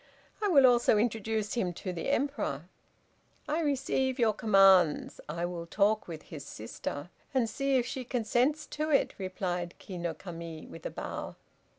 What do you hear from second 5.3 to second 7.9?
will talk with his sister, and see if